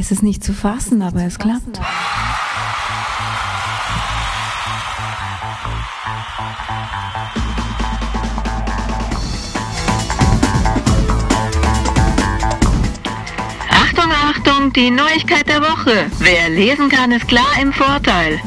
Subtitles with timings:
[0.00, 1.78] Es ist nicht zu fassen, aber es klappt.
[13.68, 16.06] Achtung, Achtung, die Neuigkeit der Woche.
[16.18, 18.40] Wer lesen kann, ist klar im Vorteil.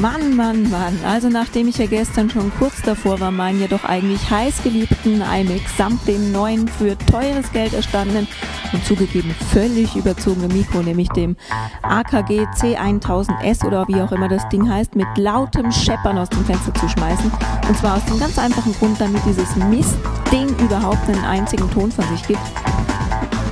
[0.00, 0.98] Mann, Mann, Mann.
[1.04, 6.06] Also nachdem ich ja gestern schon kurz davor war, meinen jedoch eigentlich heißgeliebten iMac samt
[6.08, 8.26] dem neuen für teures Geld erstandenen
[8.72, 11.36] und zugegeben völlig überzogenen Mikro, nämlich dem
[11.82, 16.72] AKG C1000S oder wie auch immer das Ding heißt, mit lautem Scheppern aus dem Fenster
[16.74, 17.30] zu schmeißen.
[17.68, 22.04] Und zwar aus dem ganz einfachen Grund, damit dieses Mistding überhaupt einen einzigen Ton von
[22.08, 22.40] sich gibt.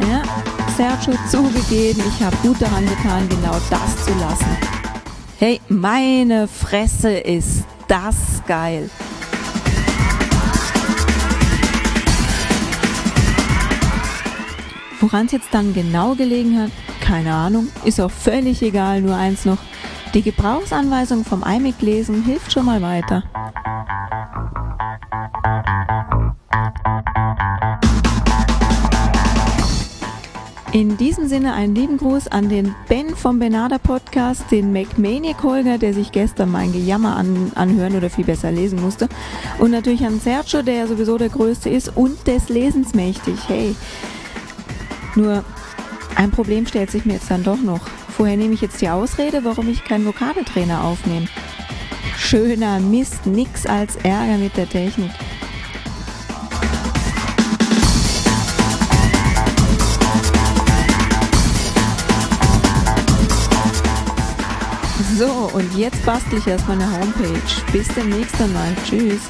[0.09, 0.23] Ja,
[0.77, 4.90] Sergio zugegeben, ich habe gut daran getan, genau das zu lassen.
[5.41, 8.91] Hey, meine Fresse ist das geil.
[15.01, 19.47] Woran es jetzt dann genau gelegen hat, keine Ahnung, ist auch völlig egal, nur eins
[19.47, 19.57] noch.
[20.13, 23.23] Die Gebrauchsanweisung vom iMac lesen hilft schon mal weiter.
[30.73, 35.79] In diesem Sinne einen lieben Gruß an den Ben vom Benada Podcast, den McManiac Holger,
[35.79, 39.09] der sich gestern mein Gejammer an, anhören oder viel besser lesen musste.
[39.59, 43.35] Und natürlich an Sergio, der ja sowieso der Größte ist und des Lesens mächtig.
[43.49, 43.75] Hey.
[45.17, 45.45] Nur
[46.15, 47.89] ein Problem stellt sich mir jetzt dann doch noch.
[48.17, 51.27] Vorher nehme ich jetzt die Ausrede, warum ich keinen Vokabeltrainer aufnehme.
[52.17, 55.11] Schöner Mist, nix als Ärger mit der Technik.
[65.21, 67.73] So, und jetzt bastel ich erstmal eine Homepage.
[67.73, 68.75] Bis demnächst einmal.
[68.87, 69.21] Tschüss.